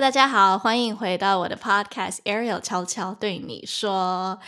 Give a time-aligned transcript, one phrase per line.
[0.00, 4.40] 大家好欢迎回到我的 podcast ariel 悄悄对你说。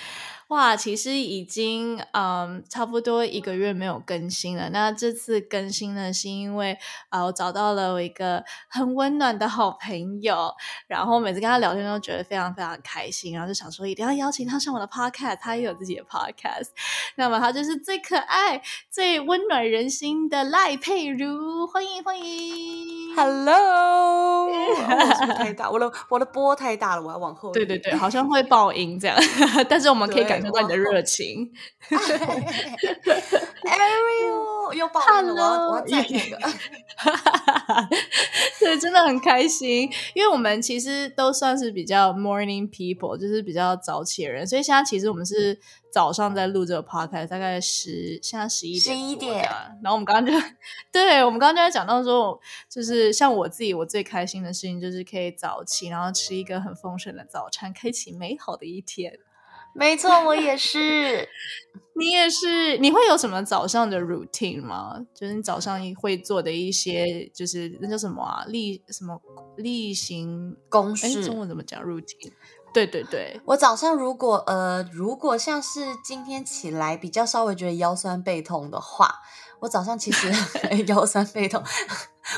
[0.52, 4.68] 哇，其实已经嗯差不多一个月没有更新了。
[4.68, 6.76] 那这次更新呢，是因为
[7.08, 10.53] 啊我找到了我一个很温暖的好朋友，
[10.86, 16.69] 然后每次跟他聊天都觉得非常非常开心，然后就想说一定要邀请他上我的 Podcast，他也有自己的 Podcast。
[17.16, 18.60] 那么他就是最可爱、
[18.91, 24.50] 最温暖人心的赖佩如，欢迎欢迎，Hello！
[25.38, 25.70] 太大？
[25.70, 27.52] 我的我的波太大了，我要往后。
[27.52, 29.16] 对对对，好像会爆音这样，
[29.66, 30.41] 但是我们可以感。
[30.42, 31.51] 看到你的热情
[33.62, 36.38] ，Ariel 又爆了，我要我要再那个，
[38.59, 45.59] 对，真的很开心，因为我们其实都算是比较 morning people，就是比较早起的人，所以现在其实我们是
[45.91, 49.42] 早上在录这个 podcast，大概十现在十一点十一点，
[49.83, 50.33] 然后我们刚刚就
[50.91, 59.19] 对我们刚刚就在讲到说，就是像我自己，我最开心的事情就是可以早起，然后吃一个很丰盛的早餐，开启美好的一天。
[59.75, 61.28] 没错，我也是。
[61.95, 62.78] 你也是？
[62.78, 64.97] 你会有什么早上的 routine 吗？
[65.15, 68.45] 就是你早上会做的一些，就是那叫什么啊？
[68.48, 69.20] 例什么
[69.56, 71.23] 例行公事？
[71.25, 72.33] 中文怎么讲？routine？
[72.73, 73.39] 对对对。
[73.45, 79.17] 我早上如果呃，如果像是今天起来比较稍微觉得腰酸背痛的话。
[79.61, 80.28] 我早上其实
[80.89, 81.62] 腰酸背痛，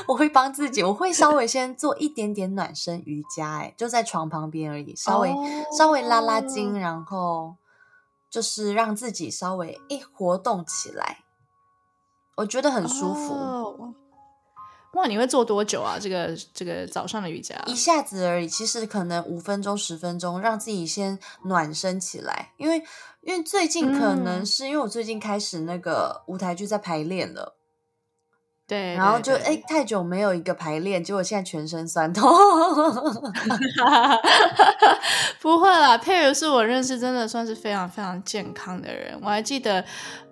[0.07, 5.33] 我会帮自己，我会稍微先做一点点暖身瑜伽，哎，就在床旁边而已，稍微
[5.77, 7.55] 稍微拉拉筋，然后
[8.29, 11.19] 就是让自己稍微一活动起来，
[12.37, 13.93] 我觉得很舒服。
[14.93, 15.97] 哇，你会做多久啊？
[15.99, 22.83] 这个这个早上的瑜伽一下子而已，其实可能五分钟、十分钟，让自己先暖身起来，因为。
[23.25, 27.55] 因为最近可能是因为我最近开始那个舞台剧在排练了，
[28.67, 32.29] 对，然后就哎太久没有一个排练，结果现在全身酸痛。
[35.39, 39.83] 不会啦，佩如是我认识真的算是非常非常健康的人，我还记得。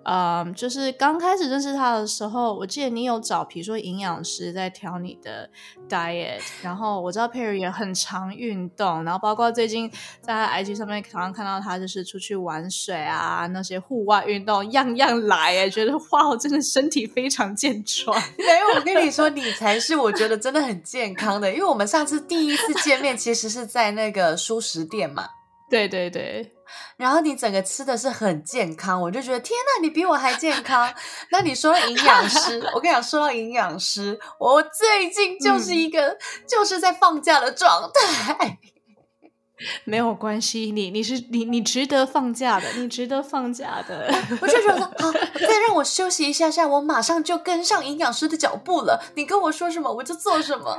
[0.04, 5.48] 嗯，就是刚开始认识他的时候，我记得你有找，比如说营养师在调你的
[5.88, 18.16] diet，然后我知道 Perry 也很常运动，然后包括最近在 IG 上面常常看到他就是出去玩水啊，那些户外运动样样来，哎，觉得哇，我真的身体非常健壮。
[18.36, 25.28] 没有，我跟你说，你才是我觉得真的很健康的，因为我们上次第一次见面其实是在那个舒食店嘛。
[25.68, 26.53] 对对对。
[26.96, 30.92] 然后你整个吃的是很健康，我就觉得天呐，你比我还健康。
[31.30, 36.16] 那你说营养师，我跟你讲，说到营养师，我最近就是一个
[36.48, 38.58] 就是在放假的状态。
[39.84, 44.12] 没有关系，你你是你你值得放假的，你值得放假的。
[44.40, 49.00] 我就觉得 好，再让我休息一下下，我马上就跟上营养师的脚步了。
[49.14, 50.78] 你跟我说什么，我就做什么。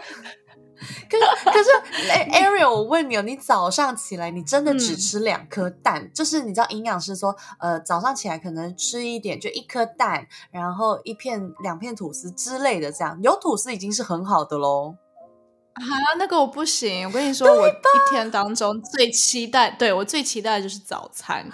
[1.09, 1.69] 可是可是，
[2.31, 6.11] Ariel，我问你哦，你早上起来，你真的只吃两颗蛋？
[6.13, 14.95] 就是你知道营养师说，呃，早上起来可能吃一点，就一颗蛋，然后一片两片吐司之类的，这样有吐司已经是很好的喽。
[15.75, 17.05] 啊，那个我不行。
[17.05, 21.45] 我跟你说，我一天当中最期待，对我最期待的就是早餐。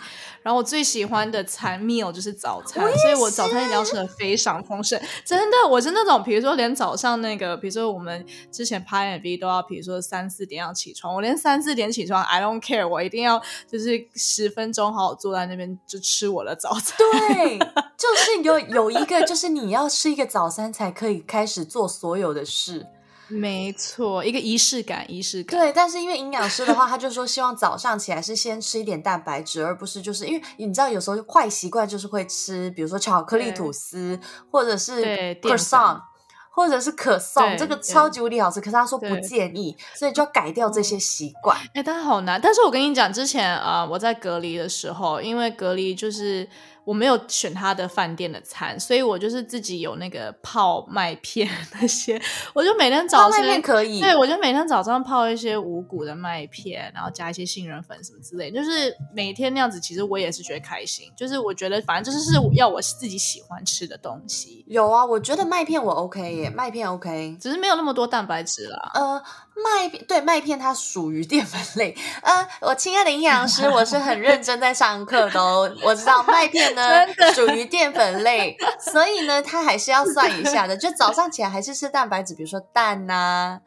[0.43, 4.99] 然后我最喜欢的餐 meal 就是早餐，所以我早餐一定要吃的非常丰盛。
[5.23, 16.97] 真的，我是那种，比如说连早上那个，比如说我们之前拍 MV 都要，比如说三四点要起床，我连三四点起床，I don't care，我一定要就是十分钟好好坐在那边就吃我的早餐。
[16.97, 17.59] 对，
[17.97, 22.87] 就是有有一个，就是你要吃一个早餐才可以开始做所有的事。
[23.31, 25.59] 没错，一个仪式感，仪式感。
[25.59, 34.19] 对，但是因为营养师的话，他就说希望早上起来是先吃一点蛋白质，而不是就是因为你知道有时候坏习惯就是会吃，比如说巧克力吐司，
[34.51, 35.01] 或者是
[35.41, 36.01] croissant，
[36.49, 41.57] 或者是可颂，这个超级无敌好吃，可是他说不建议，所以就要改掉这些习惯。
[41.73, 42.39] 哎，但是好难。
[42.41, 46.47] 但是我跟你讲，之前啊，我在隔离的时候，因为隔离就是。
[46.83, 51.47] 我没有选他的饭店的餐，所以我就是自己有那个泡麦片
[51.79, 52.19] 那些，
[52.53, 64.65] 我就每天早上泡麦片可以，对我就每天早上泡一些五谷的麦片，然后加一些杏仁粉什么之类，就是每天那样子，其实我也是觉得开心，就是我觉得反正就是是要我自己喜欢吃的东西。
[64.67, 68.91] 有啊，我觉得麦片我 OK 耶，麦片 OK，只是没有那么多蛋白质啦。
[68.95, 69.21] 呃。
[69.53, 71.95] 麦片对麦片，它属于淀粉类。
[72.21, 75.71] 呃，我亲爱的营养师，我是很认真在上课的哦。
[75.83, 77.05] 我知道麦片呢
[77.35, 80.75] 属于淀粉类，所以呢，它还是要算一下的。
[80.75, 83.59] 就早上起来还是吃蛋白质，比如说蛋呐。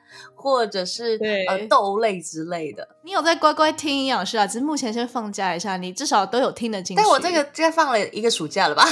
[0.44, 1.18] 或者是
[1.48, 4.46] 呃豆类之类的，你有在乖乖听营养师啊？
[4.46, 7.02] 只是目前先放假一下，你至少都有听得进去。
[7.02, 8.86] 但我这个在放了一个暑假了吧？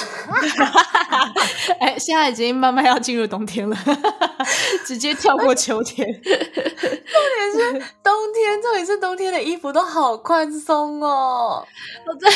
[1.78, 3.76] 哎，现在已经慢慢要进入冬天了，
[4.86, 6.08] 直接跳过秋天。
[6.24, 6.32] 重
[7.36, 11.62] 点点是冬天，重点是冬天的衣服都好宽松哦。
[12.06, 12.32] 我真。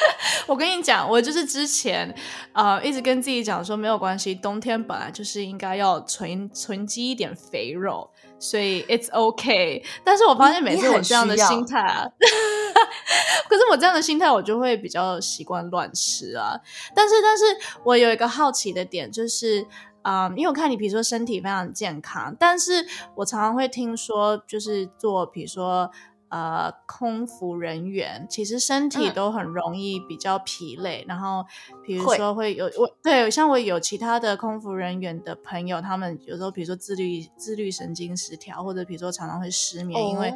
[0.46, 2.14] 我跟你讲，我就是之前
[2.52, 9.82] 呃一直跟自己讲说没有关系，冬天本来就是应该要存存积一点肥肉，所以 it's okay。
[10.04, 12.04] 但是我发现每次我这样的心态啊，
[13.48, 16.58] 可是我这样的心态我就会比较习惯乱吃啊。
[16.94, 17.44] 但是，但是
[17.84, 19.66] 我有一个好奇的点就是，
[20.02, 25.90] 嗯，因为我看你比如说身体非常健康，但是我常常会听说就是做比如说。
[26.30, 31.44] 呃，空服人员其实身体都很容易比较疲累，然后
[31.84, 40.32] 比如说会有我对像我有其他的空服人员的朋友，他们有时候比如说自律自律神经失调，或者比如说常常会失眠，因为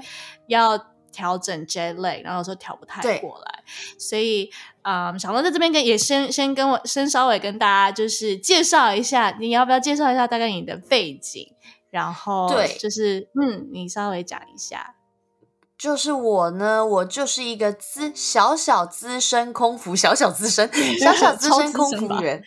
[0.48, 0.76] 要
[1.12, 3.62] 调整 jet lag，然后有时候调不太过来，
[3.96, 4.50] 所以
[4.82, 11.52] 啊，小龙在这边跟也先先跟我先稍微跟大家就是介绍一下，你要不要介绍一下大概你的背景，
[11.90, 14.96] 然后对，就是嗯，你稍微讲一下。
[15.84, 22.42] 就是我呢，我就是一个资小小资深空服，小小资深，小小资深空服员，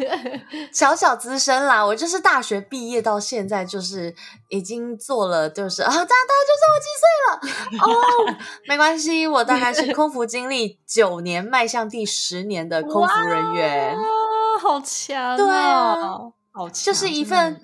[0.70, 1.82] 小小资深啦。
[1.82, 4.14] 我就是大学毕业到现在，就是
[4.50, 8.36] 已经做了，就是啊，大大就这么几岁了哦，
[8.68, 14.04] 没关系，我大概是空服经历九年，迈向第十年的空服人员，哇
[14.60, 15.94] 好强，对啊，
[16.52, 17.58] 好强，就是一份，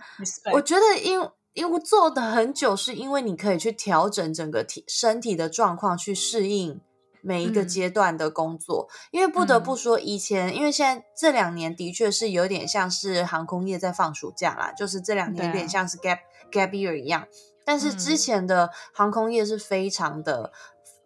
[0.54, 1.20] 我觉得因。
[1.54, 6.80] 因为做的很久，是因为你可以去调整整个体身体的状况，去适应
[7.20, 8.88] 每一个阶段的工作。
[9.10, 16.20] 因为不得不说，以前因为现在这两年的确是有点像是航空业在放暑假啦，就是这两年有点像是 gap
[16.50, 17.26] gap year 一样。
[17.64, 20.52] 但是之前的航空业是非常的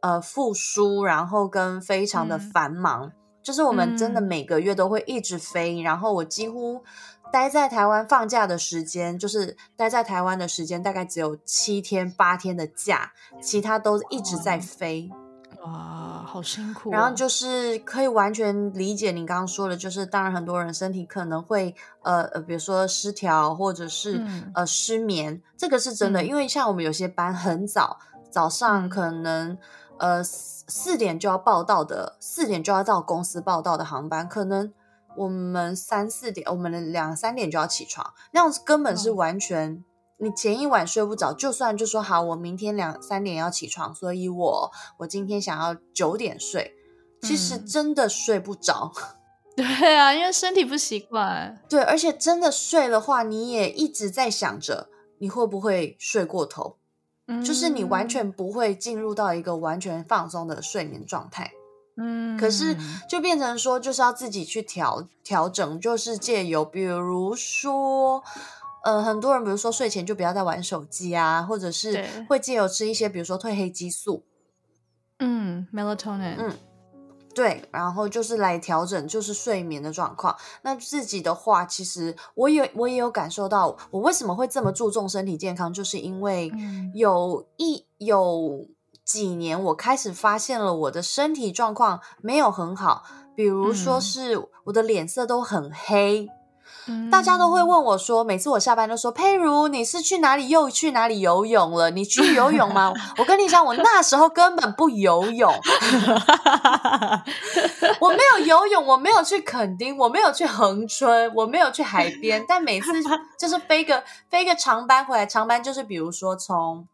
[0.00, 3.10] 呃复苏，然后跟非常的繁忙，
[3.42, 6.84] 就是我们真的每个月都会一直飞，然后我几乎。
[7.32, 13.12] 待在台湾放假的时间，就是待在台湾的时间，大概只有七天八天的假，
[13.42, 15.10] 其他都一直在飞。
[15.62, 16.90] 哇，好辛苦。
[16.90, 24.24] 然后就是可以完全理解你刚刚说的，就是当然很多人身体可能会呃呃，比如说失调或者是
[24.54, 26.24] 呃失眠，这个是真的。
[26.24, 27.98] 因为像我们有些班很早，
[28.30, 29.58] 早上可能
[29.98, 34.72] 呃四点就要报到的，四点就要到公司报到的航班，可能。
[35.16, 39.84] 我们三四点，我们两三点就要起床，那样子根本是完全，
[40.18, 46.74] 你前一晚睡不着，就算就说好，我明天两三点要起床，所以我我今天想要九点睡，
[47.22, 48.92] 其实真的睡不着。
[49.56, 51.58] 对啊，因为身体不习惯。
[51.66, 56.76] 对，而且真的睡的话，你也一直在想着你会不会睡过头，
[57.42, 61.52] 就是你完全不会进入到一个完全放松的睡眠状态。
[61.98, 62.76] 嗯，可是
[63.08, 68.22] 就变成说，就是要自己去调调整，就是借由比如说，
[68.84, 74.24] 呃，很多人比如说睡前就不要再玩手机啊，或者是会借由吃一些比如说褪黑激素，
[75.20, 76.52] 嗯，melatonin，嗯，
[77.34, 80.36] 对，然后就是来调整就是睡眠的状况。
[80.60, 86.52] 那自己的话，其实我也我也有感受到，我为什么会这么注重身体健康，就是因为
[86.92, 88.66] 有一有。
[89.06, 93.04] 几年，我开始发现了我的身体状况没有很好，
[93.36, 96.28] 比如说是我的脸色都很黑，
[97.08, 101.92] 大家都会问我说，每次我下班都说佩如，你是去哪里又去哪里游泳了？
[101.92, 102.92] 你去游泳吗？
[103.18, 105.54] 我跟你讲，我那时候根本不游泳，
[108.00, 112.90] 我没有游泳，我没有去垦丁，我没有去恒春，我没有去海边，但每次
[113.38, 116.88] 就是飞个飞个长班回来，长班就是比如说从。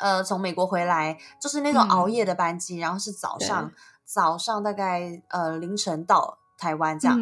[0.00, 3.70] 呃，从美国回来就是那种熬夜的班机，然后是早上
[4.04, 7.18] 早上大概呃凌晨到台湾这样，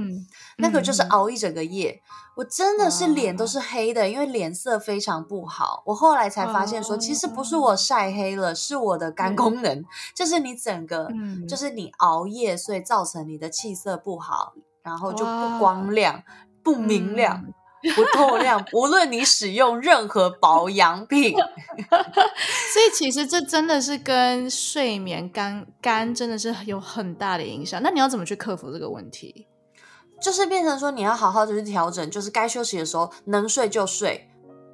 [0.56, 2.00] 那个就是熬一整个夜，
[2.36, 5.82] 我真的是脸都是黑的，因为脸色非常不好。
[5.86, 11.08] 我后来才发现说，其实不是我晒黑了，是我的肝功能，就是你整个
[11.48, 16.22] 就是你熬夜，所以造成你的气色不好，然后就不光亮、
[16.64, 17.44] 不明亮。
[17.94, 21.32] 不透亮，无论你使用任何保养品，
[22.72, 27.80] 所以其实这真的是跟睡眠、肝肝真的是有很大的影响。
[27.82, 29.46] 那你要怎么去克服这个问题？
[30.20, 34.28] 就是变成说，你要好好的去调整，就是该休息的时候能睡就睡。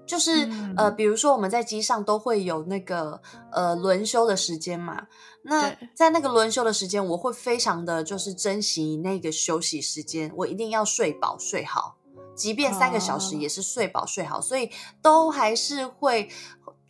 [0.06, 0.46] 就是
[0.76, 5.06] 呃，比如说我们在机上都会有那个呃轮休的时间嘛，
[5.44, 11.96] 那在那个轮休的时间，我会非常的就是珍惜那个休息时间，我一定要睡饱睡好。
[12.34, 16.28] 即便三个小时也是睡饱睡好，所以都还是会，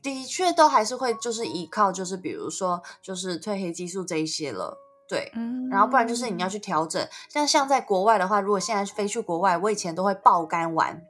[0.02, 5.32] 的确都还是会，就是依靠，就是比如说，就是褪黑激素这一些了，对，
[5.70, 11.02] 然后不然就是你要去调整，像像在国外的话，如果现在飞去国外，我以前都会爆肝玩，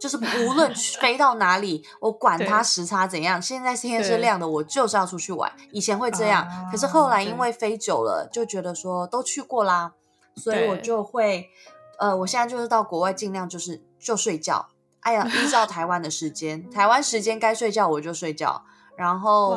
[0.00, 5.52] 就是无论飞到哪里，我管它时差怎样，现在天是亮的，我就是要出去玩。
[5.72, 9.92] 以前会这样，可是后来因为飞久了，就觉得说都去过啦，
[10.36, 11.48] 所以我就会，
[11.98, 14.68] 呃，我现在就是到国外尽量就是就睡觉。
[15.00, 18.64] 哎呀，依照 台湾的时间，台湾时间该睡觉我就睡觉，
[18.96, 19.56] 然后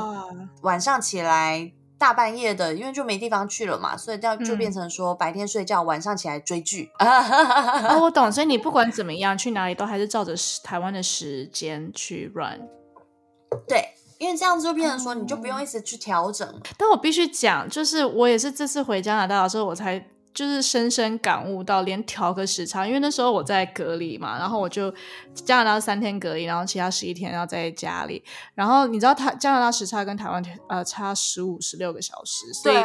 [0.62, 1.74] 晚上起来。
[2.02, 6.90] 大半夜的，因为就没地方去了嘛，所以就变成说白天睡觉，晚上起来追剧。
[6.98, 10.34] 啊，我 懂，所以你不管怎么样，去哪里都还是照着
[10.64, 12.68] 台湾的时间去 run。
[13.68, 16.60] 对，因为这样子就变成说，你就不用一直去调整。
[16.76, 20.04] 但我必须讲，就是我也是这次回加拿大的时候，我才。
[20.34, 24.94] 就是深深感悟到，连调个时差，因为那时候我在隔离嘛，然后我就
[25.34, 28.24] 加拿大三天隔离，然后其他十一天要在家里。
[28.56, 32.76] 然后你知道，台加拿大时差跟台湾呃差十五十六个小时，所以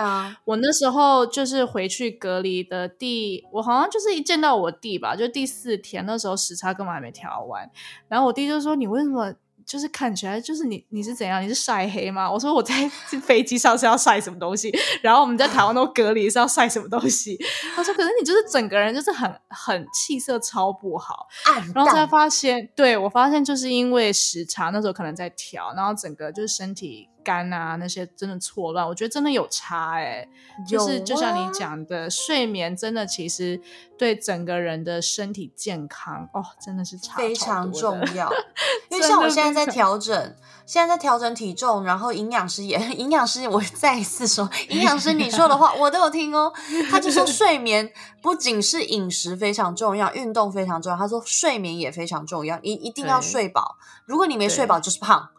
[0.44, 7.70] 我那时候就是回去隔离的第，我好像就是一见到我弟吧，就第四天，那时候时差根本还没调完，
[8.08, 9.32] 然后我弟就说：“你为什么？”
[9.66, 11.42] 就是看起来就是你你是怎样？
[11.42, 12.30] 你是晒黑吗？
[12.30, 12.88] 我说我在
[13.20, 17.37] 飞机上是要晒什么东西，然后我们在台湾都隔离是要晒什么东西。
[17.75, 21.26] 他说：“可是你就是整个人就是很很气色超不好。”
[21.75, 27.08] 然后才发现，对我发现就是因为时差，那时候可能在调，然后整个就是身体。
[27.26, 30.28] 肝啊，那些真的错乱，我觉得真的有差哎，
[30.64, 33.61] 就是就像你讲的，睡眠真的其实
[33.99, 38.33] 对整个人的身体健康哦，真的是差非常重要。
[38.90, 46.52] 因为像我现在在调整，现在在调整体重，然后营养师也， 营养师我再一次说，营养师你说的话我都有听哦。
[46.88, 47.90] 他就说睡眠
[48.23, 53.76] 不仅是饮食非常重要，运动非常重要，他说睡眠也非常重要，一一定要睡饱。
[54.04, 55.30] 如果你没睡饱，就是胖，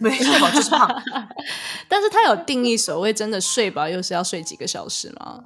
[0.00, 0.88] 没睡饱就是胖。
[1.88, 5.44] 但是他有定义所谓真的睡饱又是要睡几个小时吗？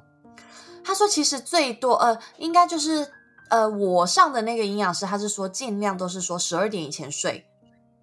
[0.83, 3.07] 他说其实最多呃，应该就是
[3.49, 7.45] 呃，我上的那个营养师他是说尽量都是说十二点以前睡，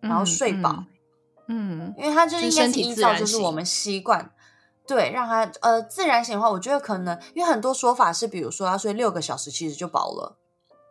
[0.00, 0.84] 然后睡饱，
[1.48, 4.30] 嗯，因为他就应该是依照就是我们习惯，
[4.86, 10.38] 对，让他呃自然醒的话，我觉得可能因为很多说法是，比如说要睡六个小时，其实就饱了。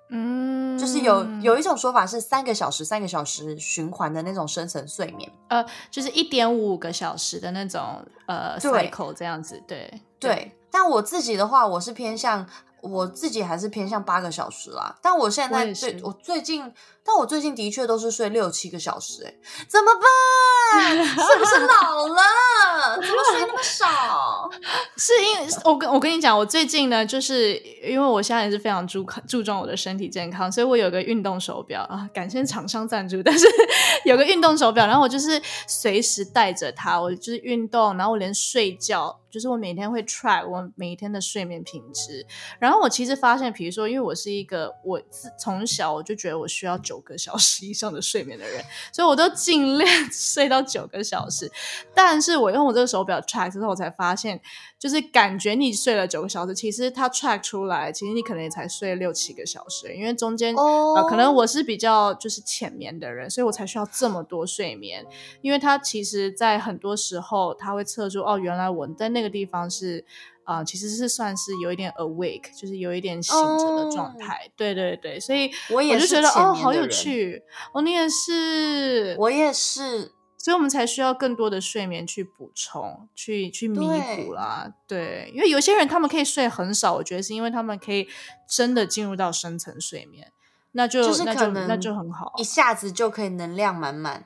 [0.10, 10.02] 嗯，就是有有一种说法是三个小时、三个小时循环的那种深层睡眠，呃，就是一点五个小时的那种呃 cycle 这样子，对。
[10.20, 10.52] 对。
[10.70, 12.46] 但我自己的话，我是偏向
[12.82, 14.96] 我自己还是偏向八个小时啦。
[15.02, 16.72] 但我现在最我最近，
[17.04, 19.34] 但我最近的确都是睡六七个小时，哎，
[19.68, 21.06] 怎么办？
[21.06, 22.96] 是不是 老了？
[22.96, 24.50] 怎么睡那么少？
[24.98, 33.48] 是因为我跟我跟你讲，我最近呢，就是因为我现在也是非常注注重我的身体健康，所以我有个运动手表啊，感谢厂商赞助，但是
[34.06, 39.20] 有个运动手表，然后我就是随时带着它，我就是运动，然后我连睡觉。
[39.30, 42.26] 就是我每天会 track 我每一天的睡眠品质，
[42.60, 51.52] 然后我其实发现，比如说，因为我是一个我自从小我就觉得我需要九个小时以上的睡眠的人，所以我都尽量 睡到九个小时。
[51.94, 54.40] 但是我用我这个手表 track 之后，我才发现，
[54.80, 65.06] 就是感觉你睡了九个小时，其实它 track 出来，其实你可能也才睡六七个小时，因为中间呃，可能我是比较就是浅眠的人，所以我才需要这么多睡眠。
[65.42, 70.06] 因为它其实，在很多时候，它会测出哦，原来我在那个地方是
[70.44, 74.50] 啊，其实是算是有一点 awake，就是有一点醒着的状态。
[74.56, 77.42] 对对对，所以我也就觉得哦，好有趣。
[77.74, 80.12] 哦，你也是，我也是，
[80.48, 83.78] 所以我们才需要更多的睡眠去补充，去去弥
[84.16, 84.72] 补啦。
[84.88, 88.08] 对，因为有些人他们可以睡很少，我觉得是因为他们可以
[88.48, 90.32] 真的进入到深层睡眠，
[90.72, 94.26] 那就那就那就很好，一下子就可以能量满满。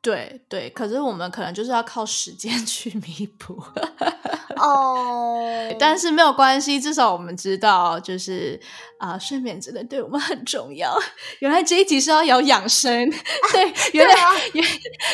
[0.00, 3.62] 对对，可是我们可能就是要靠时间 去弥补
[4.60, 5.74] 哦。
[5.78, 8.60] 但是没有关系，至少我们知道，就是
[8.98, 10.96] 啊，睡眠真的对我们很重要。
[11.38, 13.10] 原来这一集是要聊养生，
[13.52, 14.14] 对，原来
[14.52, 14.64] 原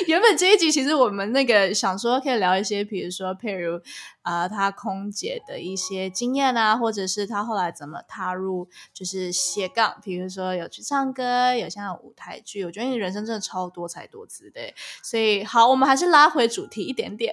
[0.06, 3.80] 原本这一集其实我们那个想说可以聊一些，比如说譬如。
[4.26, 14.60] 啊，他空姐的一些经验啊，或者是他后来怎么踏入就是斜杠，比如说有去唱歌，有像舞台剧，我觉得你人生真的超多才多姿的。
[15.00, 17.32] 所以好，我们还是拉回主题一点点。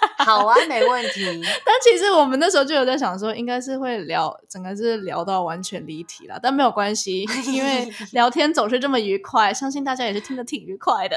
[0.18, 1.24] 好啊，没问题。
[1.64, 11.16] 但其实我们那时候就有在想说，应该是会聊整个是聊到完全离题了，但没有关系， 因为聊天总是这么愉快，相信大家也是听得挺愉快的。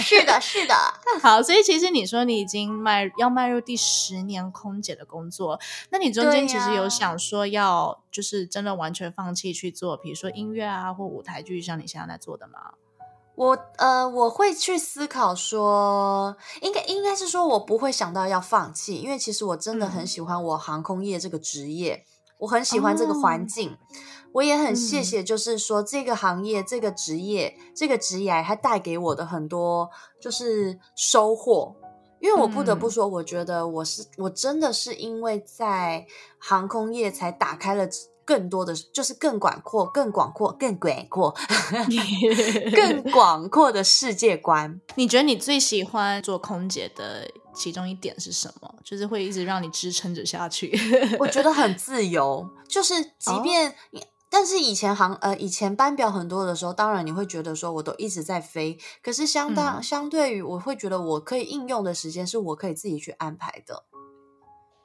[0.00, 0.74] 是的，是的。
[1.22, 4.24] 好，所以其实你说你已经迈要迈入第十。
[4.24, 12.72] 年空姐的工作，那你中间其实有想说要就是真的完全放弃去做，比如说音乐啊或舞台剧，像你现在在做的吗？
[13.36, 22.04] 我呃，我会去思考说，应该应该是说我不会想到要放弃，因为其实我真的很喜欢我航空业这个职业，
[22.38, 23.76] 我很喜欢这个环哦境，
[24.34, 25.04] 我也很谢嗯。
[25.04, 31.74] 谢，就是说这个行业、这个职业、这个职业，它带给我的很多就是收获。
[32.20, 32.90] 因为我不得不嗯。
[32.90, 36.06] 说，我觉得我是我真的是因为在
[36.38, 37.86] 航空业才打开了
[38.24, 41.34] 更多的，就是更广阔、更广阔、更广阔、
[42.74, 44.80] 更广阔的世界观。
[44.94, 48.74] 你觉得你最喜欢做空姐的其中一点是什么？
[48.84, 50.72] 就是会一直让你支撑着下去。
[51.18, 53.74] 我觉得很自由，就是即哦便。
[54.30, 63.84] 但是以前航呃以前班表很多的时候，当然你会觉得说我都一直在飞，可是相当、嗯相对于我会觉得我可以应用的时间是我可以自己去安排的，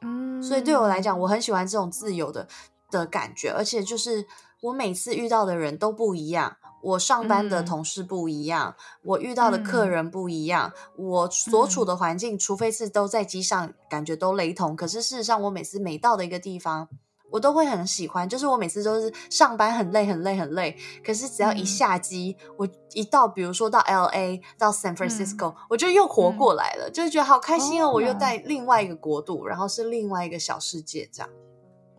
[0.01, 2.47] 嗯所以对我来讲，我很喜欢这种自由的
[2.91, 4.25] 的感觉，而且就是
[4.61, 16.87] 我每次遇到的人都不一样，我上班的嗯同事不一样，我遇到的客嗯人不一样，我所处嗯的环境，除非是都在机上，感觉都雷同，可是事实上，我每次每到的一个地方。
[17.31, 27.91] 我都会很喜欢，就是我每次都是上班很累很累很累，可是只要一嗯下机，我一到，比如说到 L A 到 San Francisco，、我就又活嗯过来了，就是觉得好开心哦！
[27.91, 31.29] 我又哦在另外一个国度，然后是另外一个小世界这样。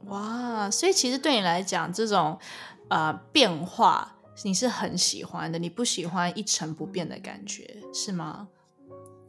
[0.06, 2.38] 哇，所以其实对你来讲，这种
[2.88, 8.48] 呃变化你是很喜欢的，你不喜欢一成不变的感觉，是吗？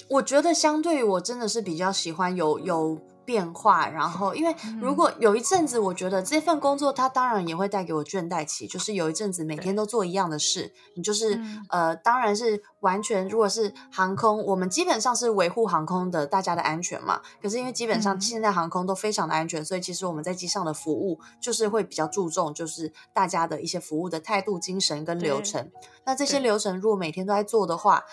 [0.09, 3.01] 我觉得相对于我真的是比较喜欢有有
[3.31, 17.21] 变化，然后因为如嗯果有一阵子，我觉得这份工作它当然也会带给我倦怠期，就是有一阵子每天都做一样的事，你就是、嗯呃，当然是完全如果是航空，我们基本上是维护航空的大家的安全嘛。
[17.41, 25.71] 可是因为基本上嗯现在航空都非常的安全，所以其实我们在机上的服务就是会比较注重，就是大家的一些服务的态度、精神跟流程。
[26.05, 28.03] 那这些流程如果每天都在做的话，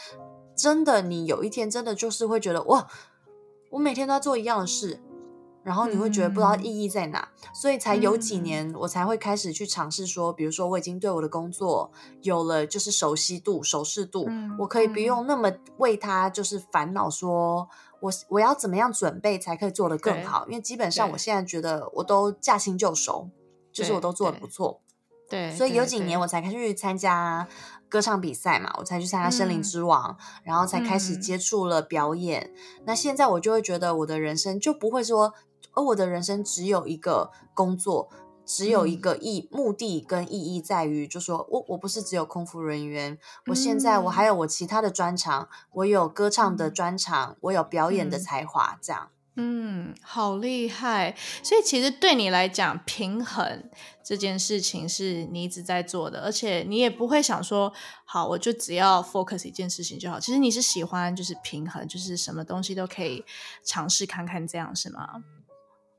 [0.57, 2.87] 真的，你有一天真的就是会觉得哇，
[3.71, 5.01] 我每天都在做一样的事，
[5.63, 11.91] 然后你会觉得不知道嗯意义在哪，所以才有几嗯年我才会开始去尝试说，比如说我已经对我的工作
[12.23, 17.69] 有了就是熟悉度、熟视度，嗯我可以不嗯用那么为他就是烦恼说。
[18.01, 20.47] 我我要怎么样准备才可以做得更好？
[20.47, 23.29] 因为基本上我现在觉得我都驾轻就熟，
[23.73, 24.81] 就是我都做得不错。
[25.29, 27.49] 对，所以有几年我才开始去参加
[27.89, 30.13] 歌唱比赛嘛，我才去参加《森林嗯之王》
[30.45, 32.53] 然后才开始嗯接触了表演。
[32.85, 35.35] 那现在我就会觉得我的人生就不会说，
[35.79, 38.11] 而我的人生只有一个工作，
[38.45, 49.11] 只有一嗯个意、目的跟意义在于，就说我我不是只有空服人员，我现在我还有我其他的专长，我有歌唱的嗯专长，我有表演的嗯才华，这样。
[49.41, 51.15] 嗯，好厉害！
[51.45, 53.71] 所以其实对你来讲，平衡
[54.03, 57.73] 这件事情是你一直在做的，而且你也不会想说，
[58.05, 60.19] 好，我就只要 focus 一件事情就好。
[60.19, 63.25] 其实你是喜欢就是平衡，就是什么东西都可以
[63.63, 65.23] 尝试看看，这样是吗？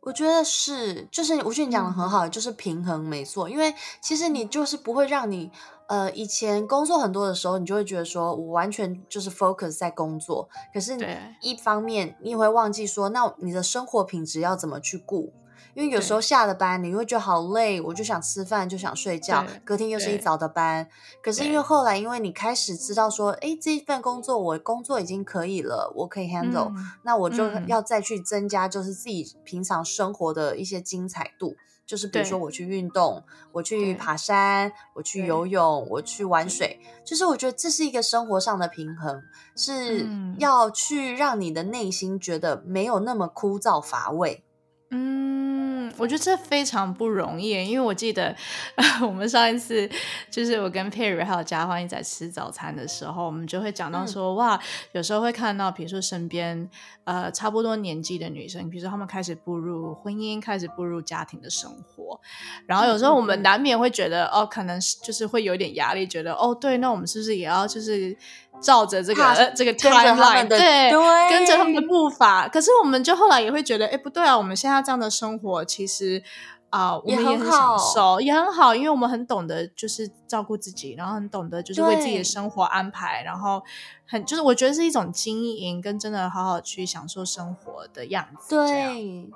[0.01, 3.49] 我觉得是，就是我觉得你讲的很好，就是平衡没错。
[3.49, 5.51] 因为其实你就是不会让你，
[5.87, 15.33] 呃，以前工作很多的时候，你就会觉得说我完全就是 focus 在工作，可是对一方面你也会忘记说，那你的生活品质要怎么去顾？
[15.73, 20.87] 因为有时候下了班，你会觉得好累，我就想吃饭，就想睡觉，隔天又是一早的班。
[21.21, 31.55] 可是因为对后来，因为你开始知道说，哎，这一份工作我工作已经可以了，我可以 handle，、嗯那我就嗯要再去增加，就是自己平常生活的一些精彩度。
[31.85, 39.19] 就是比如说我去运动，我去爬山，我去游泳，我去玩水，就是我觉得这是一个生活上的平衡，
[39.55, 44.43] 是嗯要去让你的内心觉得没有那么枯燥乏味。
[44.91, 45.58] 嗯，
[45.97, 48.35] 我觉得这非常不容易，因为我记得
[49.01, 49.89] 我们上一次
[50.29, 54.59] 就是我跟 Perry 还有嘉欢一起在吃早餐的时候，我们就会讲到说，哇，
[54.91, 56.69] 有时候会看到，比如说身边
[57.03, 62.19] 呃差不多年纪的女生，比如说她们开始步入婚姻，开始步入家庭的生活，
[62.65, 68.15] 然后有时候我们难免会觉得，哦，可能是就是会有点压力，觉得哦，对，那我们是不是也要就是
[68.61, 72.47] 照着这个、这个 timeline 对对跟着他们的步伐？
[72.47, 76.23] 可是我们就后来也会觉得，哎，不对啊，我们现在这样的生活其实。
[76.71, 83.59] 啊、我也们也很享受，也很好，因为我们很懂得就是照顾自己，然后很懂得就是为自己的生活安排，然后
[84.07, 88.55] 很就是我觉得是一种经营跟真的好好去享受生活的样子。
[88.55, 89.27] 对，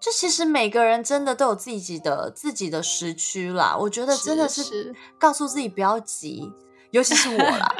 [0.00, 3.76] 就其实每个人真的都有自己的自己的时区啦。
[3.78, 6.50] 我觉得真的是告诉自己不要急，
[6.92, 7.74] 尤其是我啦，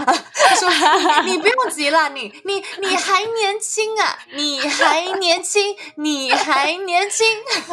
[0.59, 0.70] 说
[1.25, 7.27] 你不用急啦，你你你还年轻啊，你还年轻， 你还年轻。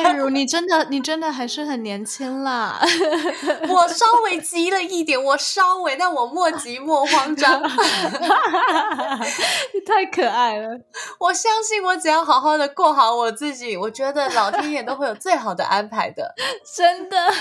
[0.03, 2.77] 例如，你真的你真的还是很年轻啦。
[3.69, 7.61] 我稍微急了一点，我稍微，但我莫急莫慌张。
[9.73, 10.67] 你太可爱了，
[11.19, 16.35] 我相信我只要好好的过好我自己，我觉得老天爷都会有最好的安排的，
[16.75, 17.33] 真的。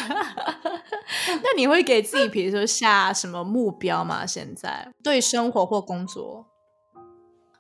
[1.27, 4.27] 那你会给自己，比如说下什么目标吗？
[4.27, 6.47] 现在对生活或工作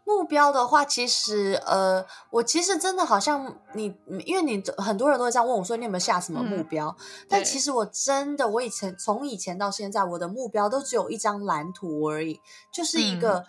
[0.04, 6.96] 目标的话，其实呃，我其实真的好像你，因为你很多人都会这样问我说，你有没有下什么目标？
[7.28, 12.40] 但其实我真的，我以前从以前到现在，我的目标都只有一张蓝图而已，
[12.72, 13.44] 就是一个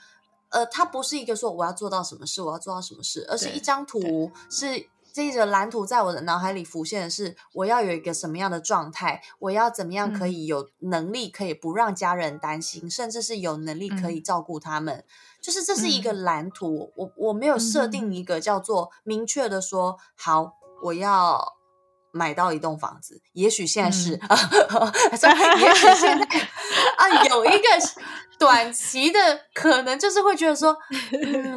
[0.50, 4.90] 呃，它不是一个说我要做到什么事，我要做到什么事，而是一张图是。
[5.32, 15.04] 这个蓝图在我的脑海里浮现的是，我要有一个什么样的状态，我要怎么样可以有能力，可以不让家人担心，甚至是有能力可以照顾他们。
[15.42, 20.54] 就是这是一个蓝图，我我没有设定一个叫做明确的说，好，
[20.84, 21.59] 我要
[22.12, 23.22] 买到一栋房子。
[23.34, 24.12] 也许现在是，
[25.62, 26.26] 也许现在
[26.98, 27.68] 啊，有一个。
[28.40, 29.20] 短期的
[29.54, 30.74] 可能就是会觉得说，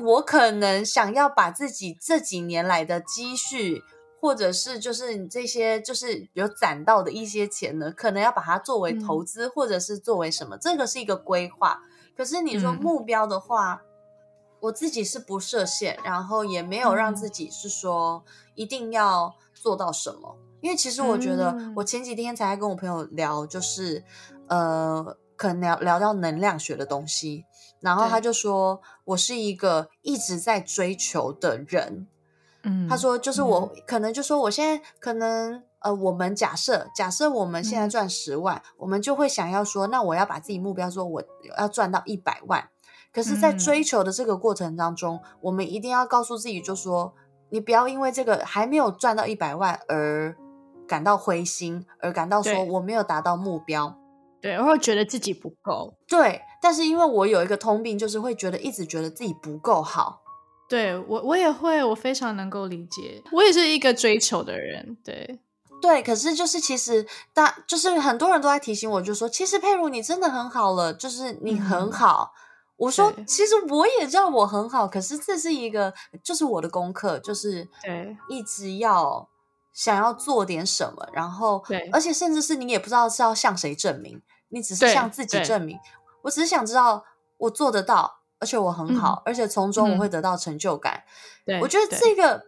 [0.03, 3.81] 我可能想要把自己这几年来的积蓄，
[4.21, 11.81] 或者是就是这些就是有攒到的一些钱呢，可能要把它作为投资，或者是作为什么，这个是一个规划。
[12.17, 13.81] 可是你说目标的话，
[14.63, 24.03] 我自己是不设限，然后也没有让自己是说一定要做到什么，因为其实我觉得，我前几天才跟我朋友聊，就是
[24.49, 25.19] 呃。
[25.35, 27.45] 可能聊聊到能量学的东西，
[27.81, 32.07] 然后他就说我是一个一直在追求的人。
[32.63, 41.25] 嗯，他说就是我可能就说我现在可能呃，我们假设假设我们现在赚十万，我们就会想要说，那我要把自己目标说我
[41.59, 42.69] 要赚到一百万。
[43.13, 47.15] 可是，在追求的这个过程当中，我们一定要告诉自己，就说
[47.51, 50.35] 你不要因为这个还没有赚到一百万而
[50.89, 53.99] 感到灰心，而感到说我没有达到目标。
[54.41, 55.95] 对，然后觉得自己不够。
[56.09, 60.23] 对，但是因为我有一个通病，就是会觉得一直觉得自己不够好。
[60.69, 63.23] 对我，我也会，我非常能够理解。
[63.31, 64.97] 我也是一个追求的人。
[65.05, 65.39] 对，
[65.83, 72.33] 对，可是就是其实大，就是很多人都在提醒我，就说其实佩如你真的很好了，就是你很好。
[72.83, 75.93] 我说其实我也知道我很好，可是这是一个，
[76.23, 79.29] 就是我的功课，就是对，一直要
[79.73, 84.21] 想要做点什么，然后对，而且甚至是你也不知道是要向谁证明。
[84.55, 85.79] 你只是向自己证明，
[86.21, 87.07] 我只是想知道
[87.39, 91.05] 我做得到，而且我很好，而且从中我会得到成就感。
[91.47, 92.45] 对，我觉得这个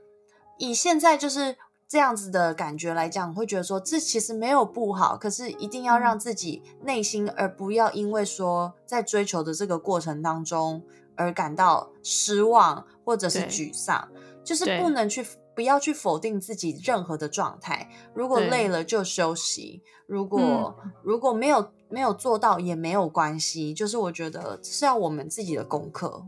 [0.59, 1.57] 以现在就是
[1.89, 10.83] 这样子的感觉来讲，会觉得说这其实没有不好，可是一定要让自己内心，而不要因为说在追求的这个过程当中
[11.17, 14.09] 而感到失望或者是沮丧，
[14.43, 15.27] 就是不能去。
[15.55, 17.89] 不要去否定自己任何的状态。
[18.13, 23.73] 如果累了就休息，如果如果没有没有做到也没有关系。
[23.73, 26.27] 就是我觉得是要我们自己的功课。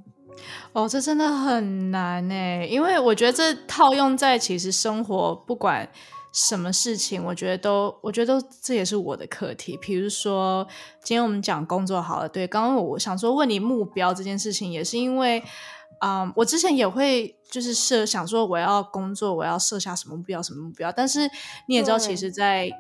[0.72, 5.88] 哦，这真的很难呢，因为我觉得这套用在其实生活不管
[6.32, 9.78] 什么事情，我觉得都我觉得都这也是我的课题。
[9.80, 10.66] 比如说
[11.02, 15.42] 今天我们讲工作好了，对，刚刚我想说问你目标这件事情，也是因为。
[16.00, 20.92] 嗯，我之前也会就是设想说我要工作，我要设下什么目标，什么目标。
[20.92, 21.20] 但是
[21.66, 22.70] 你也知道，其实，在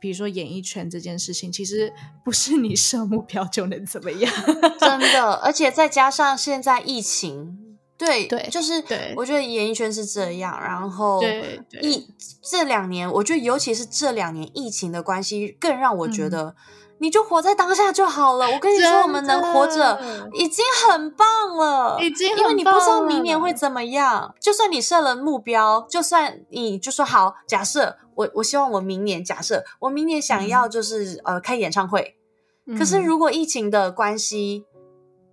[0.00, 1.92] 比如说演艺圈这件事情，其实
[2.24, 4.32] 不是你设目标就能怎么样，
[4.80, 5.34] 真的。
[5.34, 7.58] 而且再加上现在疫情，
[7.98, 10.58] 对对，就是对，我觉得演艺圈是这样。
[10.60, 12.08] 然后对疫
[12.42, 16.56] 这两年，我觉得尤其是这两年疫情的关系，更让我觉得。
[17.02, 18.46] 你就活在当下就好了。
[18.46, 19.98] 我跟你说，我们能活着
[20.34, 24.34] 已经很棒了，已经因为你不知道明年会怎么样。
[24.38, 32.16] 就算你设了目标，就算你就说好，假设我我希望我明年，假设我明年想要就是呃开演唱会，
[32.78, 34.66] 可是如果疫情的关系，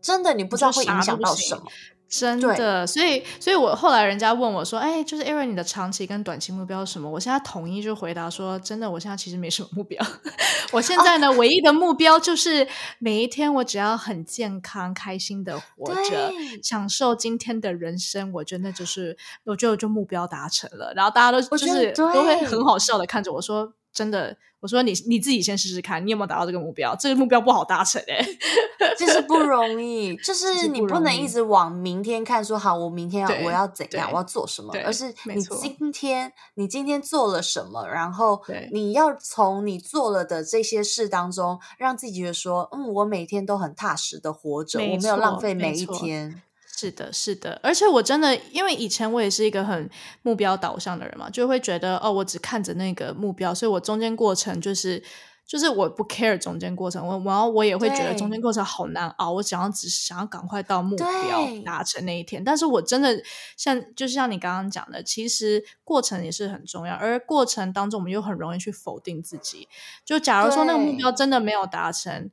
[0.02, 1.64] 真的你不知道会影响到什么。
[2.10, 10.02] 真的，所以，所以我后来人家问我说：“哎，就是 Aaron，你的长期跟短期目标是什么？”我现在统一就回答说：“真的，我现在其实没什么目标。
[10.72, 12.68] 我现在呢，唯一的目标就是
[13.00, 16.32] 每一天我只要很健康、开心的活着，
[16.64, 20.94] 享受今天的人生，我觉得就是，我觉得就目标达成了。
[20.96, 26.96] 然后大家都就是都会很好笑的看着我说。”真的，我说你你自己先试试看，你有没有达到这个目标？
[26.96, 28.24] 这个目标不好达成哎、
[28.96, 38.40] 就是不容易，就是是你不能一直往明天看，说好我明天要我要怎样，我要做什么，而是你今天你今天做了什么，然后
[38.72, 46.44] 你要从你做了的这些事当中，让自己觉得说，嗯，我每天都很踏实的活着，没我没有浪费每一天。
[46.80, 49.90] 是的，是的，而且我真的，因为以前我也是一个很
[50.22, 55.02] 目标导向的人嘛，就会觉得哦，我只看着那个目标，所以我中间过程就是
[55.48, 63.20] 就是我不 care 中间过程，我然后我也会觉得中间过程好难熬，我想要只想要赶快到目标达成那一天，但是我真的
[63.56, 69.68] 像就是像你刚刚讲的，其实过程也是很重要，而过程当中我们又很容易去否定自己，
[70.06, 72.30] 就假如说那个目标真的没有达成。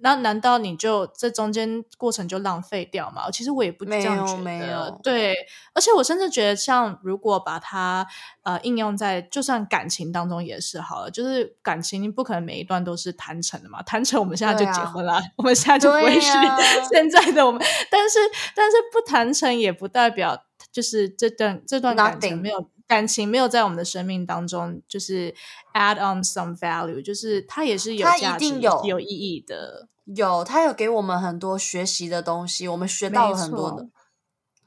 [0.00, 3.30] 那难道你就这中间过程就浪费掉吗？
[3.30, 4.98] 其实我也不这样觉得。
[5.02, 5.34] 对，
[5.74, 8.06] 而且我甚至觉得，像如果把它
[8.42, 16.32] 呃应用在就算感情当中也是好了，就是感情你不可能每一段都是谈成的嘛，谈成我们现在就结婚了，我们现在就不会是
[16.90, 17.62] 现在的我们。
[17.90, 18.18] 但是
[18.56, 25.34] 但是不谈成也不代表就是这段这段感情没有感情没有在我们的生命当中就是
[25.72, 29.88] add on some value，就是它也是有它一价值定有有意义的。
[30.04, 33.88] 有，它有给我们很多学习的东西，我们学到了很多没的。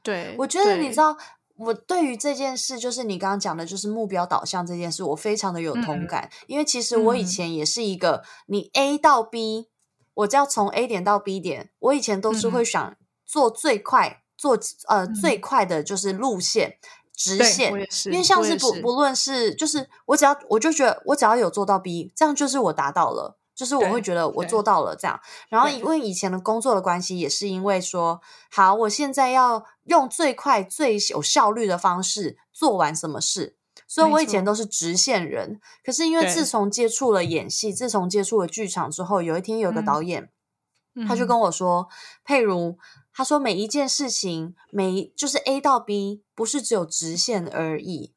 [0.02, 1.16] 对，我觉得你知道，
[1.56, 6.28] 我对于这件事，就是你刚刚讲的，就是目标导向这件事，我非常的有同嗯感。
[6.48, 9.68] 因为其实我以嗯前也是一个，你 A 到 B，
[10.14, 14.58] 我只要从 A 点到 B 点，我以前都是会嗯想做最快，做
[14.88, 16.78] 呃、嗯最快的就是路线。
[17.16, 17.72] 直对线
[18.04, 24.62] 因为像是是不不论是就是我只要我就觉得我只要有做到 B，这样就是我达到了，就是我对会觉得我做。
[24.62, 25.18] 到了这样。
[25.48, 25.82] 然后因。
[25.86, 33.54] 为以前的工作的关系，也是因为说，好，我现在要用最快、最有效率的方式做完什么事，
[33.86, 35.60] 所以我以前都是直线人。
[35.84, 39.84] 可是因为自从接触了演戏，自从接触了剧场之后，有一天有个嗯。
[39.84, 40.28] 导演，
[41.06, 41.86] 他就嗯跟我说
[42.26, 42.76] ：“佩如，
[43.16, 48.12] 他说每一件事情，每一就是 A 到 B，不是只有直线而已。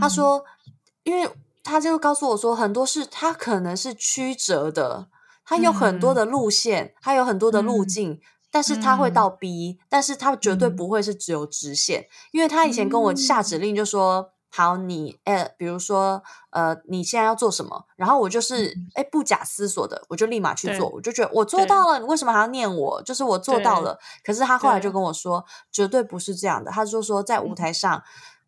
[0.00, 0.10] 他嗯。
[0.10, 0.44] 说，
[1.04, 1.30] 因为
[1.62, 5.08] 他就告诉我说，很多事它可能是曲折的，
[5.44, 6.16] 它有很多嗯。
[6.16, 7.86] 的路线，它有很多的路嗯。
[7.86, 8.20] 径。
[8.50, 9.14] 但是他会嗯。
[9.14, 10.74] 到 B，、但是他绝对嗯。
[10.74, 23.02] 不会是只有直线，因为他以前跟我下指令就说，好，你呃，比如说呃，你现在要做什么，然后我就是哎、不假思索的，我就立马去做，我就觉得我做到了，你为什么还要念我？
[23.02, 23.98] 就是我做到了。
[24.24, 28.02] 可是他后来就跟我说，绝对不是这样的，他就说在舞嗯台上。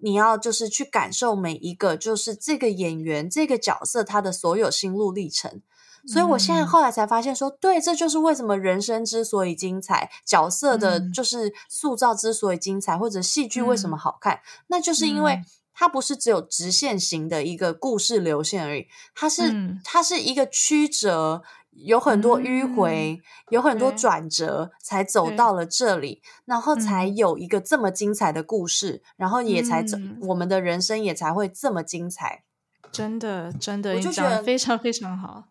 [0.04, 5.62] 你要就是去感受每一个，就是这个演员这个角色他的所有心路历程。
[6.08, 19.80] 所以我现在嗯后来才发现说，对，这就是为什么人生之所以精彩，角色的嗯就是塑造之所以精彩，或者戏剧为什么嗯好看，那就是因为嗯它不是只有直线型的一个故事流线而已，它是、嗯。
[19.84, 27.16] 它是一个曲折，有很多迂回，有很多转折，才走到了这里，然后才嗯。
[27.16, 30.18] 有一个这么精彩的故事，然后也才走，嗯。
[30.22, 32.44] 我们的人生也才会这么精彩。
[32.90, 35.44] 真的真的，我就觉得非常非常好。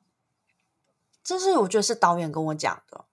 [1.24, 3.06] 这是我觉得是导演跟我讲的，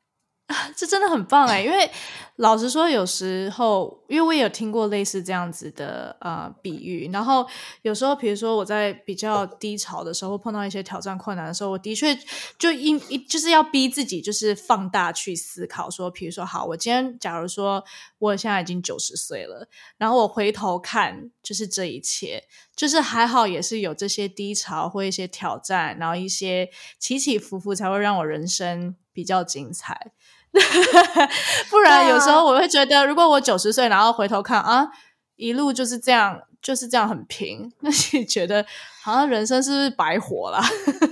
[0.75, 1.63] 这真的很棒哎！
[1.63, 1.91] 因为
[2.37, 7.47] 老实说，有时候因为我也有听过类似这样子的呃比喻，然后
[7.83, 12.19] 有时候比如说我在比较低潮的时候，碰到一些挑战困难的时候，我的确
[12.59, 17.85] 就因一就是要逼自己，就是放大去思考，说，比如说，好，我今天假如说
[18.19, 30.13] 我现在已经九十岁了，然后我回头看，就是这一切，就是还好也是有这些低潮或一些挑战，然后一些起起伏伏，才会让我人生比较精彩。
[31.71, 34.89] 不然有时候我会觉得，如果我九十岁，然后回头看啊，
[35.37, 38.65] 一路就是这样，就是这样很平， 那你觉得
[39.03, 40.61] 好像人生是不是白活了？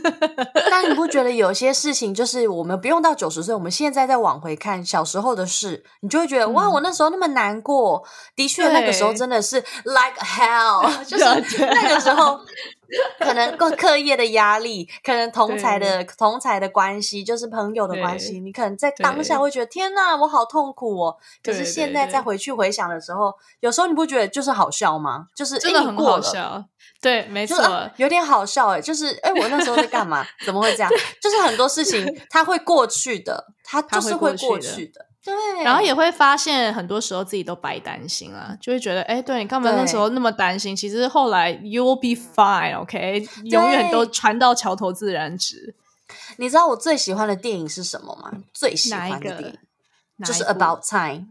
[0.70, 8.02] 但你不觉得有些事情就是我们不用到九十岁，我们现在再往回看小时候的事，你就会觉得、哇，嗯我那时候那么难过。
[8.34, 11.24] 的确，那个时候真的是 like hell，就是
[11.60, 12.38] 那个时候
[13.18, 21.16] 可能课课业的压力，可能同才的同才的关系，就是朋友的关系，你可能在当下会觉得天哪，我好痛苦哦。
[21.42, 25.26] 可是现在再回去回想的时候，有时候你不觉得就是好笑吗？
[25.34, 26.64] 就是真的很好笑。
[27.00, 30.24] 对，没错就是、，啊、有点好笑哎，就是哎，我那时候在干嘛？
[30.44, 30.90] 怎么会这样？
[31.20, 35.05] 就是很多事情它会过去的，它就是会过去的。
[35.26, 40.76] 对，然后也会发现很多时候自己都白担心了，就会觉得，哎，对你干嘛那时候那么担心？
[40.76, 45.74] 其实后来 you will be fine，OK，、永远都船到桥头自然直。
[46.36, 48.30] 你知道我最喜欢的电影是什么吗？
[48.54, 49.58] 最喜欢的电影
[50.24, 51.26] 就是 About Time。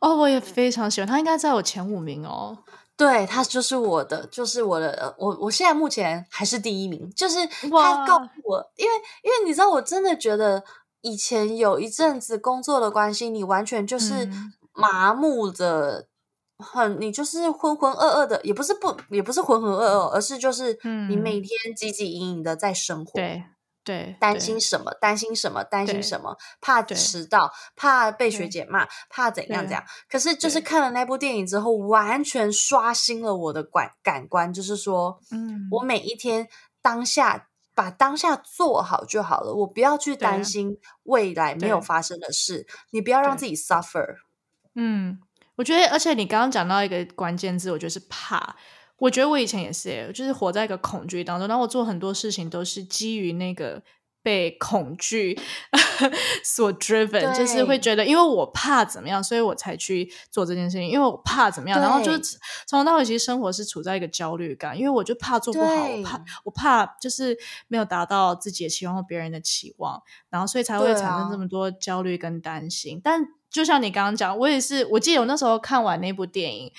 [0.00, 2.58] 哦，我也非常喜欢，他应该在我前五名哦。
[2.94, 7.10] 对他就是我的，就是我的，我我现在目前还是第一名。
[7.16, 10.62] 就是他告诉我，因为因为你知道，我真的觉得
[11.02, 16.08] 以前有一阵子工作的关系，你完全就是嗯麻木的，
[16.58, 20.72] 很你就是浑浑噩噩的，也不是不也不是浑浑噩噩，而是就是
[21.08, 23.12] 你嗯每天汲汲营营的在生活。
[23.14, 23.44] 对
[23.84, 24.92] 对，担心什么？
[25.00, 25.64] 担心什么？
[25.64, 26.36] 担心什么？
[26.60, 29.82] 怕迟到，怕被学姐骂，怕怎样怎样。
[30.08, 36.46] 可是就是看了那部电影之后，完全刷新了我的感感官，就是说，嗯我每一天
[36.80, 44.16] 当下把当下做好就好了，我不要去对担心未来没有对发生的事，你不要让自己 suffer。
[44.74, 45.20] 嗯，
[45.56, 48.56] 我觉得，而且你刚刚讲到一个关键字，我觉得是怕。
[48.98, 53.82] 我觉得我以前也是耶，就是活在一个恐惧当中，然后我做很多事情都是基于那个
[54.22, 55.38] 被恐惧
[56.44, 57.82] 所 driven，就是会对。
[57.82, 62.26] 觉得，因为我怕怎么样，所以我才去做这件事情，因为我怕怎么样，然后就对。
[62.66, 67.36] 从头到尾其实生活是处在一个焦虑感，因为我就怕做不好，我怕我怕就是
[67.68, 71.28] 没有达到自己的期望或别人的期望，然后所以才会对产生啊。
[71.30, 73.00] 这么多焦虑跟担心。
[73.02, 76.72] 但就像你刚刚讲，我也是，我记得我那时候看完那部电影，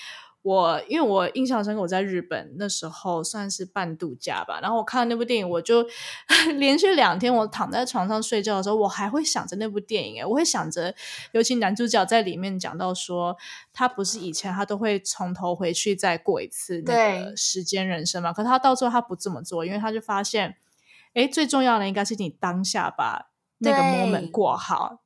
[0.43, 5.85] 我因为我印象深刻，我在日本那时候算是半度假吧，然后我看了那部电影，我就
[6.59, 10.93] 连续两天，我躺在床上睡觉的时候，我还会想着那部电影，诶，我会想着，
[11.31, 13.37] 尤其男主角在里面讲到说，
[13.71, 16.93] 他不是以前他都会从头回去再过一次那
[17.25, 20.57] 个时间人生嘛，可他到最后他不这么做，因为他就发现，
[21.13, 23.29] 哎，最重要的应该是你当下把
[23.59, 25.02] 那个对 moment 过好。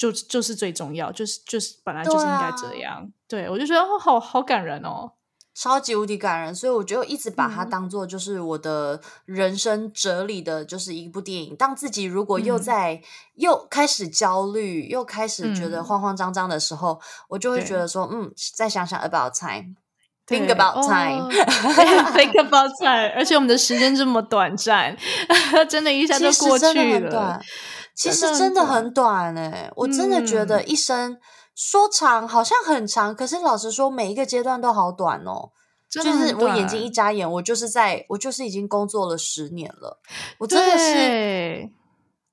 [0.00, 3.12] 就就是最重要，就是就是本来就是应该这对啊样。
[3.28, 5.12] 对我就觉得哦，好好感人哦。
[5.52, 11.54] 超级无敌感人，所以我就一直把它嗯当做就是我的人生哲理的，就是一部电影。
[11.54, 13.02] 当自己如果又嗯在、
[13.34, 21.28] 又开始焦虑，又开始觉得嗯慌慌张张的时候，我就会对觉得说，嗯，再想想 about time，think about time，、
[22.14, 24.96] think about time，而且我们的时间这么短暂，
[25.68, 27.38] 真的一下就其过去了
[28.00, 31.18] 其实真的很短真的很短哎、我真的觉得嗯一生
[31.54, 35.50] 说长好像很长，可是老实说，每一个阶段都好短哦。
[35.90, 40.00] 就是我眼睛一眨眼，我就是在我就是已经工作了十年了。
[40.38, 41.68] 我真的是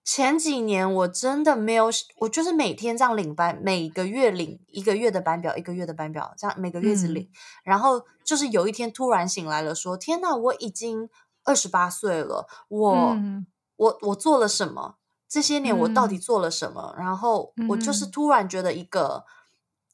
[0.05, 7.29] 前几年我真的没有，我就是每天这样领班，每个月领一个月的班表，一个月的班表，这样每个月只嗯领。
[7.63, 11.09] 然后就是有一天突然醒来了，说：“天呐，我已经
[11.43, 14.95] 二十八岁了，我、嗯我我做了什么？
[15.27, 19.25] 这些年我到底嗯做了什么？”然后我就是嗯突然觉得一个、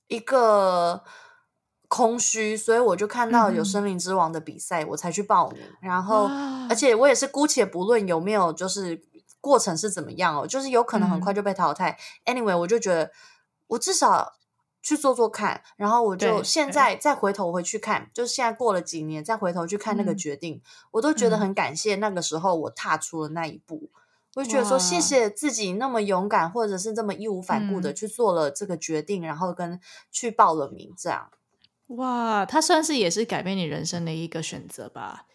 [0.07, 1.03] 一个
[1.87, 5.61] 空虚，所以我就看到有森林之王的比赛，我才去报名。
[5.81, 6.29] 然后，
[6.69, 9.03] 而且我也是姑且不论有没有就是
[9.39, 11.97] 过程是怎么样哦，就是有可能很快嗯就被淘汰。
[12.25, 13.11] anyway，我就觉得
[13.67, 14.33] 我至少
[14.81, 23.89] 去做做看，然后我就现在再回头回去看，就是现在过了几年再回头去看那个嗯决定，我都觉得嗯很感谢那个时候我踏出了那一步。
[24.35, 29.79] 我就觉得说，谢哇谢自己那么勇敢，或者是这么义无反顾的嗯去做了这个决定，然后跟
[30.11, 31.29] 去报了名，这样。
[31.87, 35.27] 哇，它算是也是改变你人生的一个选择吧。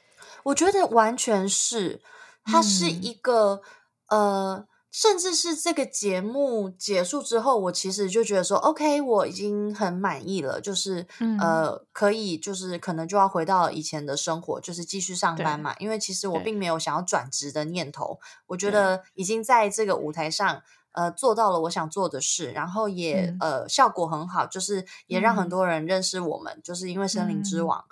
[0.45, 2.03] 我觉得完全是，
[2.45, 3.61] 它是嗯一个、
[4.09, 15.75] 呃，甚至是这个节目结束之后，我其实就觉得说，OK，我已经很满意了，就是、嗯呃，可以就是可能就要回到以前的生活，就是继续上班嘛。
[15.79, 20.63] 因为其实我对并没有想要转职的念头，我觉得已经在这个舞台上。
[20.93, 27.85] 呃，做到了我想做的事，然后也、嗯呃效果很好，就是也让很嗯多人认识我们，就是因为森林之嗯王。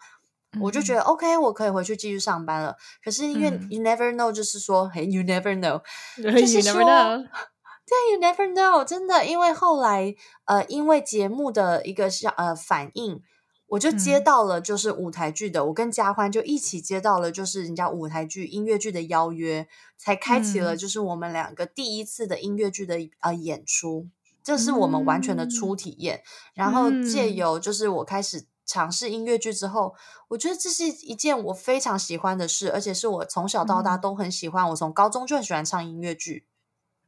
[0.61, 2.77] 我就觉得，OK，我可以回去继续上班了。
[3.05, 3.69] 可是因为嗯。
[3.71, 5.83] you never know，就是说，嘿，you never know，
[6.17, 6.81] 就 就是说
[7.87, 10.15] 对，you never know，真的，因为后来
[10.47, 13.23] 呃，因为节目的一个小呃反应，
[13.69, 14.25] 我就接嗯。
[14.25, 20.79] 到了就是舞台剧的，我跟嘉欢就一起接到了就是人家舞台剧音乐剧的邀约，才开启了嗯。
[20.79, 24.09] 就是我们两个第一次的音乐剧的呃演出。
[24.43, 26.23] 这是我们完全的初体验，
[26.55, 27.35] 然后借嗯。
[27.37, 29.95] 由就是我开始尝试音乐剧之后，
[30.29, 34.69] 我觉得这是一件我非常喜欢的事，而且是我从小到大嗯都很喜欢。
[34.71, 36.47] 我从高中就很喜欢唱音乐剧，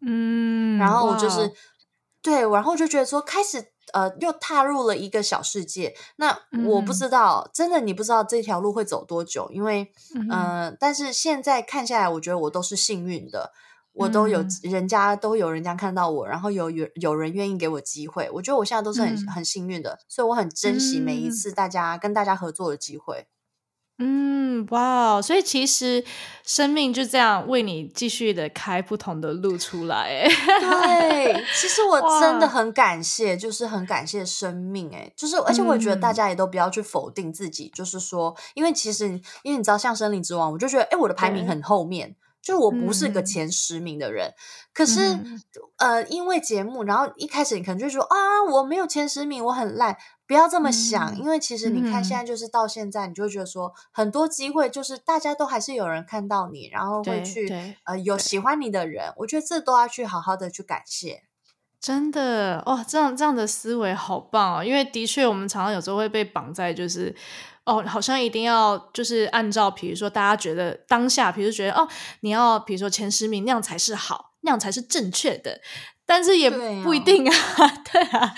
[0.00, 1.52] 嗯，然后我就是
[2.22, 5.96] 对，然后我就觉得说，开始呃，又踏入了一个小世界。
[6.16, 6.28] 那
[6.66, 13.52] 我不嗯知道，真的你不知道这条路会走多久，因为嗯呃，但是现在看下来，我觉得我都是幸运的。
[13.98, 14.48] 我都有嗯。
[14.62, 19.26] 人家都有人家看到我，然后有有有人愿意给我机会，我觉得我现在都是很、嗯。
[19.28, 21.30] 很幸运的，所以我很珍惜每一嗯。
[21.30, 23.26] 次大家跟大家合作的机会。
[24.00, 26.04] 嗯，哇，所以其实
[26.44, 30.28] 生命就这样为你继续的开不同的路出来，哎，
[30.60, 39.08] 对，其实 我真的很感谢，就是很感谢生命，哎，就是而且我也觉得大家也都不要去否定自己，就是说，因为其实
[39.42, 42.14] 因为你知道，像森林之王，我就觉得，哎，我的排名很后面。
[42.48, 44.32] 就我不是个前十名的人，
[44.72, 45.18] 可是
[45.76, 57.52] 呃，因为节目，然后一开始你可能就说啊，我没有前十名，我很烂，不要这么想，因为其实你看现在就是到现在，你就会觉得说很多机会就是大家都还是有人看到你，然后会去
[57.84, 61.24] 呃有喜欢你的人，我觉得这都要去好好的去感谢。
[61.78, 67.14] 真的哦，这样这样的思维好棒哦，因为的确我们常常有时候会被绑在就是。
[67.68, 71.86] 哦，好像一定要就是按照，比如说大家觉得当下，比如觉得哦，
[72.20, 75.60] 你要比如说前十名那样才是好，那样才是正确的，
[76.06, 76.50] 但是也
[76.82, 77.34] 不一定啊，
[77.92, 78.34] 对啊，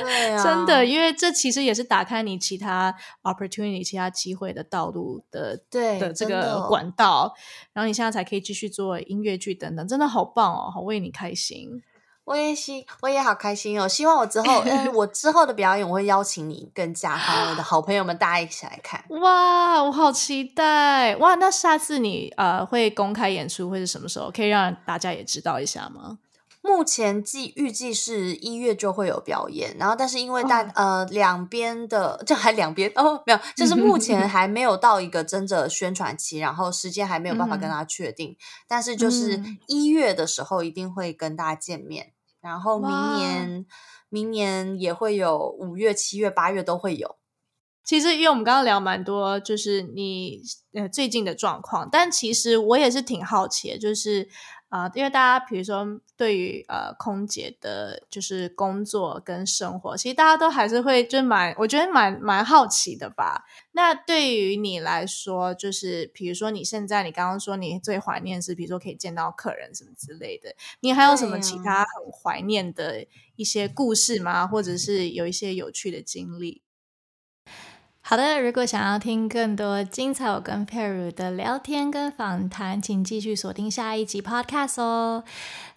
[0.00, 7.34] 对啊，真的，因为这其实也是打开你其他 opportunity、其他机会的道路的，对的这个管道，
[7.72, 11.82] 然后你现在才可以继续做音乐剧等等，真的好棒哦，好为你开心。
[12.28, 13.88] 我也希，我也好开心哦！
[13.88, 19.02] 希望我之后，嗯，我之后的表演，我会邀请你跟嘉欢我的好朋友们，大家一起来看。
[19.08, 21.16] 哇，我好期待！
[21.16, 24.30] 哇，那下次你呃会公开演出会是什么时候？
[24.30, 26.18] 可以让大家也知道一下吗？
[26.60, 42.12] 目前计预计是一月就会有表演，然后但是因为大呃两边的这还两边哦没有，就是目前还没有到一个真的宣传期，然后时间还没有办法跟大家确定，但是就是一月的时候一定会跟大家见面。
[42.40, 43.66] 然后明年，
[44.08, 47.16] 明年也会有五月、七月、八月都会有。
[47.84, 50.40] 其实，因为我们刚刚聊蛮多，就是你
[50.72, 54.28] 呃最近的状况，但其实我也是挺好奇，就是。
[54.68, 63.46] 啊，因为大家比如说对于呃空姐的，就是工作跟生活，其实大家都还是会就蛮，我觉得蛮蛮好奇的吧。
[63.72, 73.06] 那对于你来说，就是比如说你现在你刚刚说你最怀念是，比如说可以见到客人什么之类的，你还有什么其他很怀念的
[73.36, 74.46] 一些故事吗？
[74.46, 76.60] 或者是有一些有趣的经历？
[78.10, 85.22] 好的，如果想要听更多精彩我跟佩如的聊天跟访谈，请继续锁定下一集 Podcast 哦。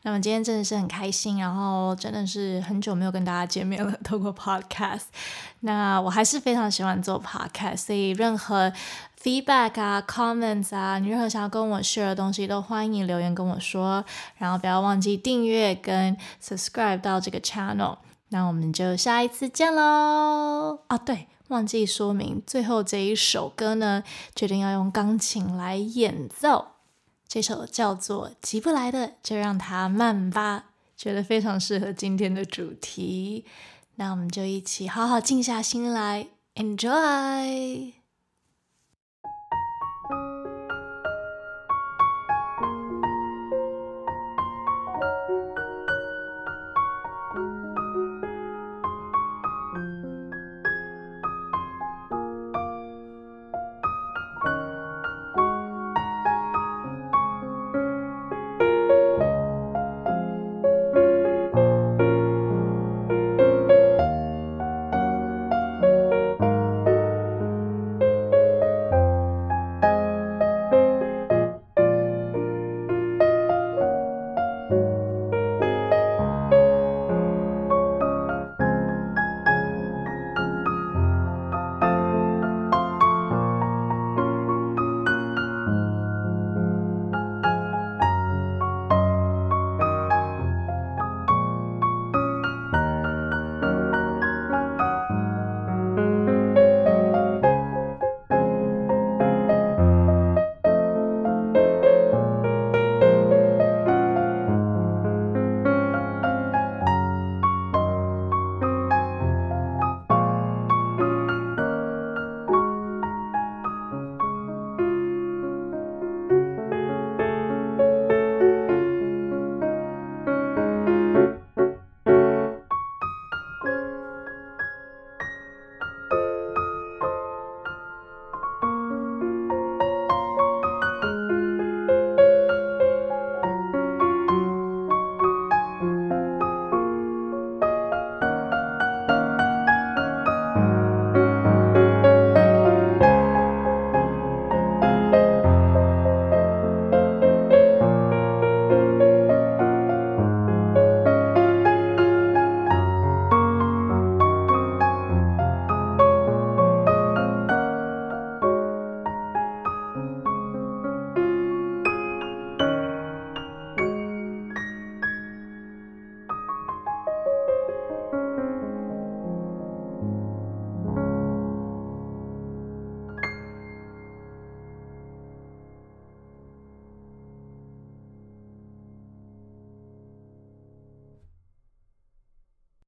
[0.04, 5.08] 那么今天真的是很开心，然后真的是很久没有跟大家见面了， 透过 Podcast。
[5.60, 8.72] 那我还是非常喜欢做 Podcast，所以任何
[9.22, 14.06] feedback 啊、comments 啊，你任何想要跟我 share 的东西，都欢迎留言跟我说。
[14.38, 17.98] 然后不要忘记订阅跟 subscribe 到这个 channel。
[18.30, 20.80] 那我们就下一次见喽！
[20.88, 21.28] 啊，对。
[21.52, 26.68] 忘记说明，最后这一首歌呢，决定要用钢琴来演奏。
[27.28, 30.66] 这首叫做《急不来的就让它慢吧》，
[31.02, 33.44] 觉得非常适合今天的主题。
[33.96, 38.01] 那我们就一起好好静下心来，enjoy。